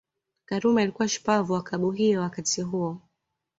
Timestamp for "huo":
2.61-3.01